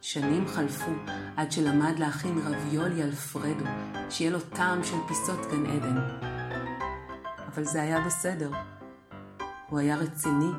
[0.00, 0.90] שנים חלפו
[1.36, 3.64] עד שלמד להכין רביולי אלפרדו,
[4.10, 5.98] שיהיה לו טעם של פיסות גן עדן.
[7.54, 8.50] אבל זה היה בסדר.
[9.68, 10.50] הוא היה רציני,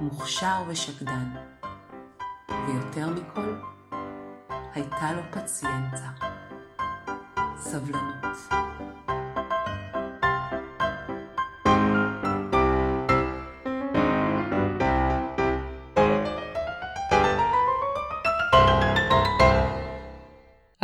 [0.00, 1.28] מוכשר ושקדן.
[2.48, 3.54] ויותר מכל,
[4.74, 6.08] הייתה לו פציינצה,
[7.56, 8.69] סבלנות.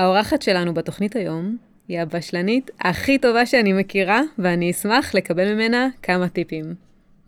[0.07, 1.57] האורחת שלנו בתוכנית היום
[1.88, 6.75] היא הבשלנית הכי טובה שאני מכירה, ואני אשמח לקבל ממנה כמה טיפים.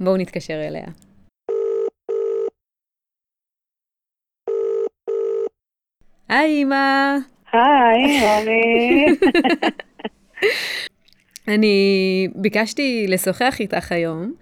[0.01, 0.85] בואו נתקשר אליה.
[6.29, 7.17] היי, אמא.
[7.53, 9.07] היי, רוני.
[11.49, 14.33] אני ביקשתי לשוחח איתך היום,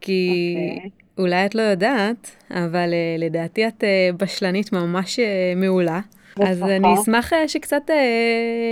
[0.00, 0.90] כי אוקיי.
[1.18, 6.00] אולי את לא יודעת, אבל אה, לדעתי את אה, בשלנית ממש אה, מעולה.
[6.40, 6.76] אז בשמחה.
[6.76, 7.82] אני אשמח שקצת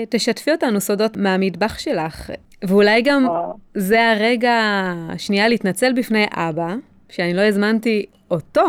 [0.08, 2.30] תשתפי אותנו סודות מהמטבח שלך.
[2.64, 3.26] ואולי גם.
[3.74, 6.74] זה הרגע, שנייה, להתנצל בפני אבא,
[7.08, 8.66] שאני לא הזמנתי אותו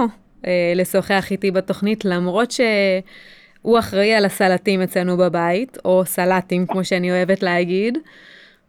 [0.75, 7.43] לשוחח איתי בתוכנית, למרות שהוא אחראי על הסלטים אצלנו בבית, או סלטים, כמו שאני אוהבת
[7.43, 7.97] להגיד,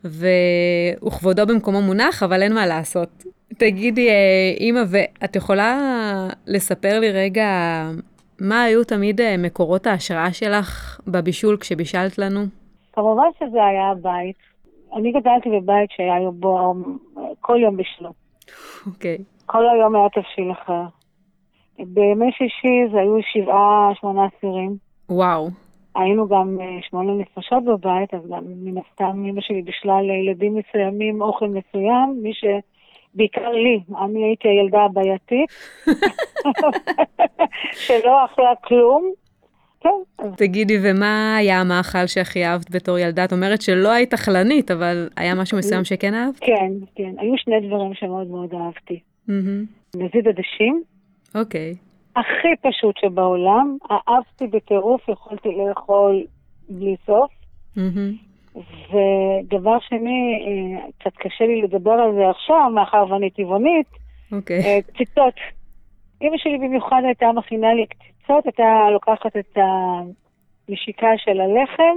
[0.04, 3.24] וכבודו במקומו מונח, אבל אין מה לעשות.
[3.54, 5.78] תגידי, אה, אימא, ואת יכולה
[6.46, 7.46] לספר לי רגע
[8.40, 12.40] מה היו תמיד אה, מקורות ההשראה שלך בבישול כשבישלת לנו?
[12.92, 14.36] כמובן שזה היה הבית.
[14.96, 16.74] אני גדלתי בבית שהיה בו
[17.40, 18.12] כל יום בשלו.
[18.86, 19.18] אוקיי.
[19.46, 20.82] כל היום היה תבשיל אחר.
[21.78, 24.76] בימי שישי זה היו שבעה, שמונה אסירים.
[25.08, 25.48] וואו.
[25.94, 31.22] היינו גם אה, שמונה נפשות בבית, אז גם מן הסתם אמא שלי בישלה לילדים מסוימים
[31.22, 32.44] אוכל מסוים, מי ש...
[33.14, 35.50] בעיקר לי, אני הייתי הילדה הבעייתית,
[37.86, 39.12] שלא אכלה כלום.
[39.80, 43.24] כן, תגידי, ומה היה המאכל שהכי אהבת בתור ילדה?
[43.24, 46.38] את אומרת שלא היית אכלנית, אבל היה משהו מסוים שכן אהבת?
[46.40, 47.12] כן, כן.
[47.18, 49.00] היו שני דברים שמאוד מאוד אהבתי.
[49.96, 50.82] נזיד עדשים,
[51.34, 51.74] אוקיי.
[52.16, 56.24] הכי פשוט שבעולם, אהבתי בטירוף, יכולתי לאכול
[56.68, 57.30] בלי סוף.
[58.56, 63.86] ודבר שני, אה, קצת קשה לי לדבר על זה עכשיו, מאחר ואני טבעונית,
[64.32, 64.60] אוקיי.
[64.60, 65.34] אה, קציצות.
[66.22, 69.58] אמא שלי במיוחד הייתה מכינה לי קציצות, הייתה לוקחת את
[70.68, 71.96] הנשיקה של הלחם,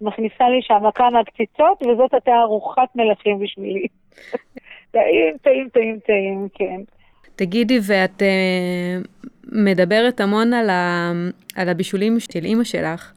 [0.00, 3.86] מכניסה לי שם כמה קציצות, וזאת הייתה ארוחת מלכים בשבילי.
[4.92, 6.80] טעים, טעים, טעים, טעים, כן.
[7.36, 8.96] תגידי, ואת אה,
[9.52, 11.12] מדברת המון על, ה,
[11.56, 13.12] על הבישולים של אימא שלך.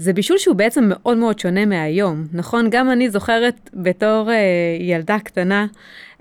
[0.00, 2.66] זה בישול שהוא בעצם מאוד מאוד שונה מהיום, נכון?
[2.70, 5.66] גם אני זוכרת בתור אה, ילדה קטנה,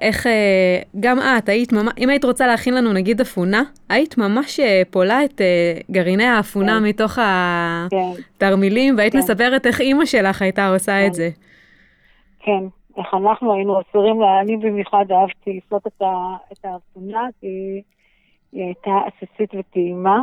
[0.02, 4.60] איך אה, גם את היית ממש, אם היית רוצה להכין לנו נגיד אפונה, היית ממש
[4.60, 6.86] אה, פולה את אה, גרעיני האפונה כן.
[6.86, 8.22] מתוך כן.
[8.36, 9.20] התרמילים, והיית כן.
[9.20, 11.14] מספרת איך אימא שלך הייתה עושה את כן.
[11.14, 11.30] זה.
[12.40, 12.64] כן,
[12.98, 17.82] איך אנחנו היינו אסירים, אני במיוחד אהבתי לעשות את, ה, את האפונה, כי
[18.52, 20.20] היא הייתה עסיסית וטעימה,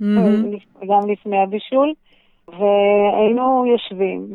[0.00, 0.50] מהמם.
[0.88, 1.92] גם לפני הבישול,
[2.48, 4.28] והיינו יושבים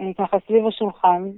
[0.00, 1.30] אה, ככה סביב השולחן,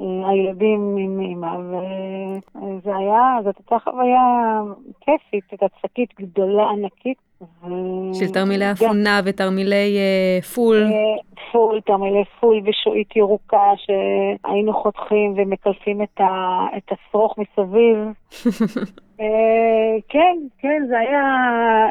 [0.00, 4.60] אה, הילדים עם אמא, וזה היה, זאת הייתה חוויה
[5.00, 7.18] כיפית, הייתה שקית גדולה, ענקית.
[7.40, 10.82] ו- של תרמילי אפונה ותרמילי אה, פול.
[10.82, 17.98] אה, פול, תרמילי פול ושעועית ירוקה שהיינו חותכים ומקלפים את, ה, את השרוך מסביב.
[19.20, 21.22] אה, כן, כן, זה היה,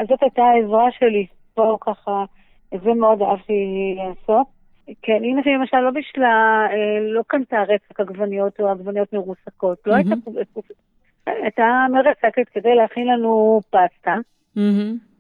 [0.10, 1.26] זאת הייתה העזרה שלי.
[1.54, 2.24] פה ככה,
[2.84, 4.48] זה מאוד אהבתי לעשות.
[5.02, 9.78] כן, אמא שלי למשל לא בשלה, אה, לא קנתה רצק עגבניות או עגבניות מרוסקות.
[9.86, 10.16] לא הייתה,
[11.28, 14.16] הייתה מרסקת כדי להכין לנו פסטה.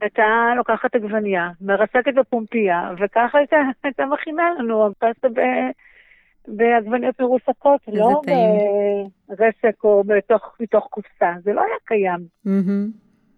[0.01, 5.71] הייתה לוקחת עגבנייה, מרסקת בפומפייה, וככה הייתה, הייתה מכינה לנו פסטה ב-
[6.47, 9.07] בעגבניות מרוסקות, לא טעים.
[9.29, 12.19] ברסק או בתוך, מתוך קופסה, זה לא היה קיים.
[12.45, 12.87] מהמם.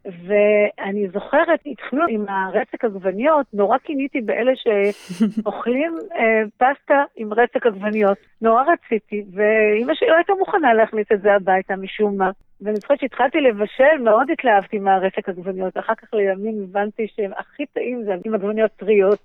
[0.05, 8.17] ואני זוכרת, התחילו עם הרסק עגבניות, נורא קינאתי באלה שאוכלים אה, פסטה עם רסק עגבניות.
[8.41, 12.31] נורא רציתי, ואימא שלי לא הייתה מוכנה להכניס את זה הביתה משום מה.
[12.61, 15.77] ואני זוכרת שהתחלתי לבשל, מאוד התלהבתי מהרסק עגבניות.
[15.77, 19.19] אחר כך לימים הבנתי שהם הכי טעים זה עם עגבניות טריות.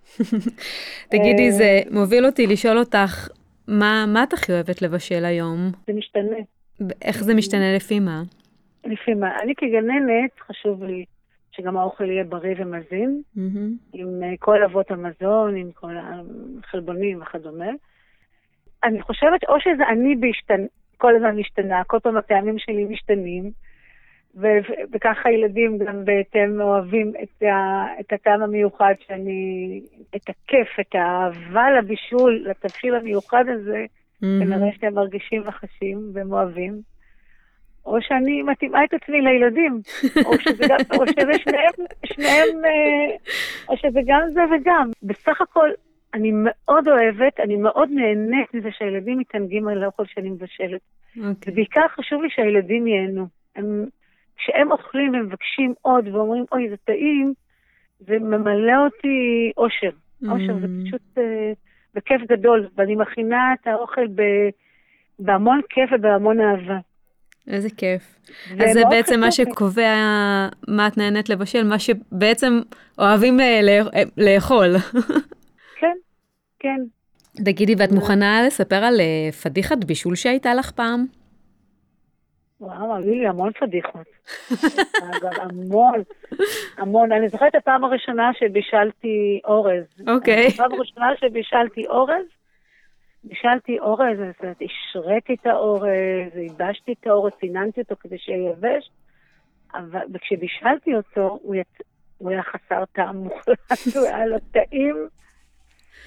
[1.13, 3.29] תגידי, אה, זה מוביל אותי לשאול אותך,
[3.69, 5.59] מה מה את הכי אוהבת לבשל היום?
[5.87, 6.37] זה משתנה.
[7.03, 8.23] איך זה משתנה לפי מה?
[8.85, 11.05] לפי מה, אני כגננת, חשוב לי
[11.51, 13.23] שגם האוכל יהיה בריא ומזין.
[13.37, 13.77] מהמם.
[13.93, 17.71] עם אה, כל אבות המזון, עם כל החלבונים וכדומה.
[18.85, 20.65] אני חושבת, או שזה אני בהשתנ...
[20.97, 23.51] כל הזמן משתנה, כל פעם הטעמים שלי משתנים,
[24.37, 24.59] ו-
[24.93, 29.81] וככה הילדים גם בהתאם אוהבים את, ה- את הטעם המיוחד שאני,
[30.17, 33.85] את הכיף, את האהבה לבישול, לתבשיל המיוחד הזה,
[34.23, 34.45] מהמם.
[34.45, 36.81] כנראה שהם מרגישים וחשים והם אוהבים.
[37.87, 39.81] או שאני מתאימה את עצמי לילדים,
[40.27, 41.73] או שזה, גם, או שזה שניהם,
[42.07, 43.17] שניהם, אה,
[43.69, 44.91] או שזה גם זה וגם.
[45.03, 45.71] בסך הכל,
[46.15, 50.81] אני מאוד אוהבת, אני מאוד נהנית מזה שהילדים מתענגים על האוכל שאני מבשלת.
[51.17, 51.53] אוקיי.
[51.53, 53.27] ובעיקר חשוב לי שהילדים ייהנו.
[53.57, 53.85] הם,
[54.37, 57.33] כשהם אוכלים הם מבקשים עוד ואומרים, אוי, זה טעים,
[58.01, 59.91] זה ממלא אותי אושר.
[60.29, 60.87] אושר זה Mm.
[60.87, 61.53] פשוט אה,
[61.95, 64.23] בכיף גדול, ואני מכינה את האוכל ב,
[65.19, 66.79] בהמון כיף ובהמון אהבה.
[67.49, 68.21] איזה כיף.
[68.61, 69.31] אז זה בעצם מה.
[69.31, 69.95] שקובע
[70.69, 72.61] מה את נהנית לבשל, מה שבעצם
[72.99, 73.61] אוהבים אה,
[73.95, 74.77] אה, לאכול.
[75.81, 75.97] כן,
[76.59, 76.81] כן.
[77.45, 81.07] תגידי, ואת מוכנה לספר על אה, פדיחת בישול שהייתה לך פעם?
[82.61, 84.07] וואו, היו לי המון פדיחות.
[85.03, 86.03] אגב, המון,
[86.79, 87.13] המון.
[87.13, 89.85] אני זוכרת את הפעם הראשונה שבישלתי אורז.
[90.09, 90.47] אוקיי.
[90.47, 92.27] הפעם הראשונה שבישלתי אורז,
[93.25, 98.91] בישלתי אורז, אז השריתי את האורז, ייבשתי את האורז, ציננתי אותו כדי שיהיה יבש,
[99.75, 101.79] אבל וכשבישלתי אותו, הוא, יצ...
[102.19, 105.09] הוא היה חסר טעם מוחלט, הוא היה לא טעים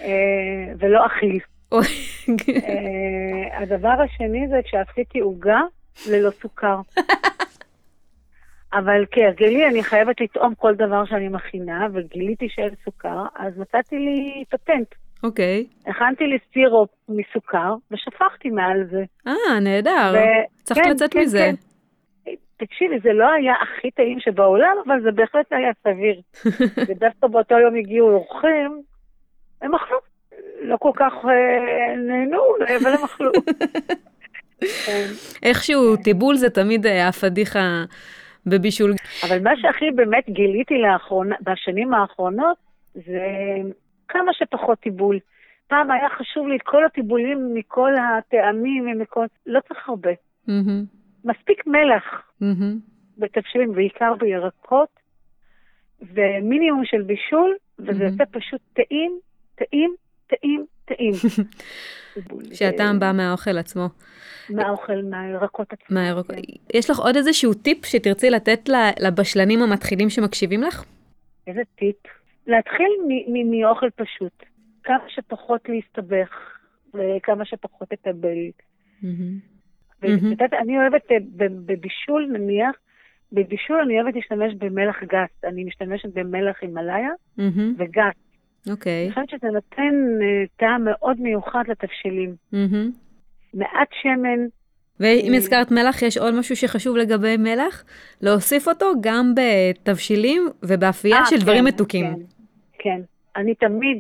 [0.02, 1.40] אה, ולא אכיל.
[1.74, 5.62] אה, הדבר השני זה כשעשיתי עוגה
[6.10, 6.82] ללא סוכר.
[8.74, 14.44] אבל כהרגלי אני חייבת לטעום כל דבר שאני מכינה, וגיליתי שאין סוכר, אז מצאתי לי
[14.50, 14.96] פטנט.
[15.24, 15.66] אוקיי.
[15.88, 19.04] הכנתי לי סירופ מסוכר, ושפכתי מעל זה.
[19.28, 20.14] אה, נהדר.
[20.14, 21.40] ו- צריך כן, לצאת כן, מזה.
[21.40, 21.56] כן.
[22.58, 26.22] תקשיבי, זה לא היה הכי טעים שבעולם, אבל זה בהחלט היה סביר.
[26.88, 28.82] ודווקא באותו יום הגיעו אורחים,
[29.62, 29.98] הם אכלו.
[30.62, 32.42] לא כל כך אה, נהנו,
[32.80, 33.32] אבל הם אכלו.
[34.86, 35.08] כן.
[35.44, 37.84] איכשהו טיבול זה תמיד אה, הפדיחה
[38.46, 38.94] בבישול.
[39.28, 42.58] אבל מה שהכי באמת גיליתי לאחרונה, בשנים האחרונות,
[42.96, 43.22] זה
[44.14, 45.20] כמה שפחות טיבול.
[45.68, 49.26] פעם היה חשוב לי כל הטיבולים מכל הטעמים ומכל...
[49.46, 50.12] לא צריך הרבה.
[50.48, 50.84] מהמם,
[51.26, 52.04] מספיק מלח
[52.42, 52.80] מהמם.
[53.18, 54.90] בתבשילים, בעיקר בירקות,
[56.02, 58.12] ומינימום של בישול, וזה מהמם.
[58.12, 59.20] יוצא פשוט טעים,
[59.56, 59.96] טעים,
[60.28, 61.14] טעים, טעים.
[62.58, 63.86] שהטעם בא מהאוכל עצמו.
[64.50, 65.98] מהאוכל, מהירקות עצמם.
[65.98, 66.42] מהירוק- כן.
[66.74, 70.84] יש לך עוד איזשהו טיפ שתרצי לתת לבשלנים המתחילים שמקשיבים לך?
[71.48, 71.96] איזה טיפ?
[72.48, 72.92] להתחיל
[73.46, 74.44] מאוכל פשוט.
[74.84, 76.60] כמה שפחות להסתבך,
[76.94, 77.88] וכמה שפחות.
[77.92, 78.08] ואת
[80.04, 80.32] מהמם.
[80.32, 82.76] יודעת, אני אוהבת אה, בבישול, נניח,
[83.32, 85.44] בבישול אני אוהבת להשתמש במלח גס.
[85.44, 87.76] אני משתמשת במלח הימאליה מהמם.
[87.78, 88.16] וגס.
[88.70, 89.06] אוקיי.
[89.06, 92.36] אני חושבת שזה נותן אה, טעם מאוד מיוחד לתבשילים.
[93.54, 94.40] מעט שמן,
[95.00, 95.38] ואם אה.
[95.38, 97.84] הזכרת מלח, יש עוד משהו שחשוב לגבי מלח?
[98.22, 102.06] להוסיף אותו גם בתבשילים ובאפייה אה, של כן, דברים מתוקים.
[102.06, 102.22] כן,
[102.80, 103.02] כן.
[103.36, 104.00] אני תמיד,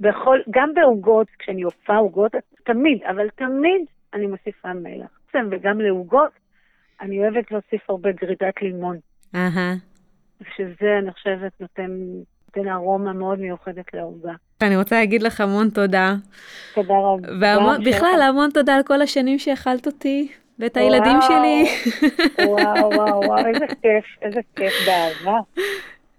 [0.00, 2.32] בכל, גם בעוגות, כשאני עופה עוגות,
[2.64, 3.82] תמיד, אבל תמיד
[4.14, 5.20] אני מוסיפה מלח.
[5.50, 6.30] וגם לעוגות,
[7.00, 8.96] אני אוהבת להוסיף הרבה גרידת לימון.
[9.34, 9.74] אהה.
[10.56, 11.90] שזה, אני חושבת, נותן,
[12.46, 14.32] נותן ארומה מאוד מיוחדת לעוגה.
[14.62, 16.14] אני רוצה להגיד לך המון תודה.
[16.74, 17.76] תודה רבה.
[17.80, 21.64] ובכלל, המון תודה על כל השנים שהאכלת אותי, ואת הילדים שלי.
[22.46, 25.38] וואו, וואו, וואו, איזה כיף, איזה כיף, באהבה.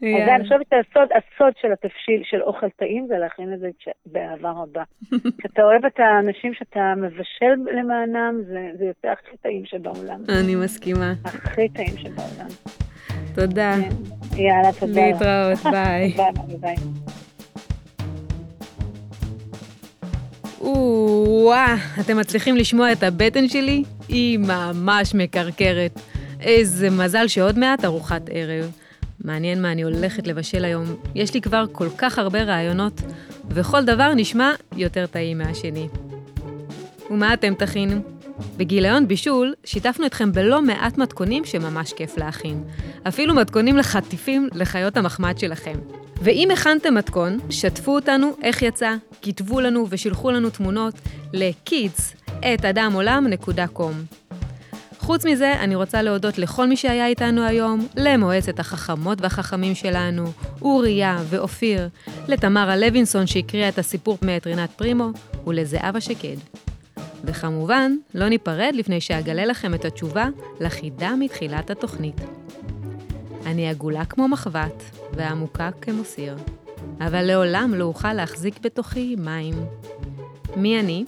[0.02, 3.70] אז אני חושבת שהסוד, הסוד של התבשיל, של אוכל טעים, זה להכין את זה
[4.06, 4.84] באהבה רבה.
[5.39, 10.20] כשאתה אוהב את האנשים שאתה מבשל למענם, זה, זה יוצא הכי טעים שבעולם.
[10.30, 11.14] אני מסכימה.
[11.24, 12.48] הכי טעים שבעולם.
[13.36, 13.74] תודה.
[13.82, 14.42] כן.
[14.42, 15.02] יאללה, תודה.
[15.06, 16.10] להתראות, ביי.
[16.10, 16.76] ביי, ביי.
[20.62, 23.84] או-אה, אתם מצליחים לשמוע את הבטן שלי?
[24.07, 25.99] היא ממש מקרקרת.
[26.41, 28.72] איזה מזל שעוד מעט ארוחת ערב.
[29.24, 30.86] מעניין מה אני הולכת לבשל היום.
[31.16, 33.01] יש לי כבר כל כך הרבה רעיונות,
[33.49, 35.88] וכל דבר נשמע יותר טעים מהשני.
[37.09, 38.01] ומה אתם תכינו?
[38.57, 42.64] בגיליון בישול שיתפנו אתכם בלא מעט מתכונים שממש כיף להכין.
[43.07, 45.76] אפילו מתכונים לחטיפים לחיות המחמד שלכם.
[46.24, 50.94] ואם הכנתם מתכון, שתפו אותנו איך יצא, כתבו לנו ושילחו לנו תמונות
[51.34, 53.94] ל-kids@adamolam.com.
[55.00, 60.24] חוץ מזה, אני רוצה להודות לכל מי שהיה איתנו היום, למועצת החכמות והחכמים שלנו,
[60.62, 61.90] אוריה ואופיר,
[62.28, 65.10] לתמרה לוינסון שהקריאה את הסיפור מאת רינת פרימו,
[65.48, 66.38] ולזהבה שקד.
[67.24, 70.28] וכמובן, לא ניפרד לפני שאגלה לכם את התשובה
[70.60, 72.22] לחידה מתחילת התוכנית.
[73.46, 74.84] אני עגולה כמו מחבת,
[75.14, 76.38] ועמוקה כמו סיר,
[77.00, 79.54] אבל לעולם לא אוכל להחזיק בתוכי מים.
[80.56, 81.06] מי אני?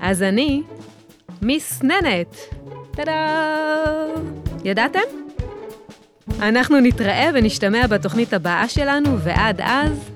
[0.00, 0.62] אז אני
[1.42, 2.36] מסננת.
[2.90, 3.26] טאדה!
[4.64, 5.00] ידעתם?
[6.38, 10.10] אנחנו נתראה ונשתמע בתוכנית הבאה שלנו, ועד אז,